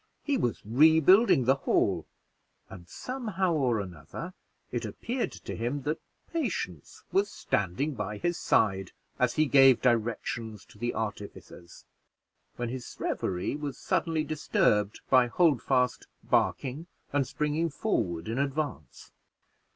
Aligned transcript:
He 0.23 0.35
was 0.35 0.63
rebuilding 0.65 1.45
the 1.45 1.53
hall, 1.57 2.07
and 2.69 2.89
somehow 2.89 3.53
or 3.53 3.79
another 3.79 4.33
it 4.71 4.83
appeared 4.83 5.31
to 5.31 5.55
him 5.55 5.83
that 5.83 6.01
Patience 6.33 7.03
was 7.11 7.29
standing 7.29 7.93
by 7.93 8.17
his 8.17 8.35
side, 8.39 8.93
as 9.19 9.35
he 9.35 9.45
gave 9.45 9.79
directions 9.79 10.65
to 10.69 10.79
the 10.79 10.95
artificers, 10.95 11.85
when 12.55 12.69
his 12.69 12.95
revery 12.97 13.55
was 13.55 13.77
suddenly 13.77 14.23
disturbed 14.23 15.01
by 15.11 15.27
Holdfast 15.27 16.07
barking 16.23 16.87
and 17.13 17.27
springing 17.27 17.69
forward 17.69 18.27
in 18.27 18.39
advance. 18.39 19.11